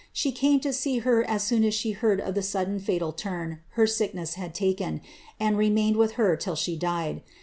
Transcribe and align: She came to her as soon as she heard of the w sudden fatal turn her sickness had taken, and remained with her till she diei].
She 0.11 0.31
came 0.31 0.59
to 0.61 0.99
her 1.01 1.23
as 1.25 1.43
soon 1.43 1.63
as 1.63 1.75
she 1.75 1.91
heard 1.91 2.19
of 2.19 2.33
the 2.33 2.41
w 2.41 2.41
sudden 2.41 2.79
fatal 2.79 3.11
turn 3.13 3.59
her 3.77 3.85
sickness 3.85 4.33
had 4.33 4.55
taken, 4.55 4.99
and 5.39 5.59
remained 5.59 5.95
with 5.95 6.13
her 6.13 6.35
till 6.35 6.55
she 6.55 6.75
diei]. 6.75 7.21